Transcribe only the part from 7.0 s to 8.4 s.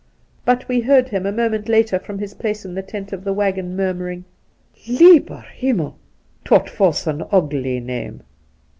un oogly name.'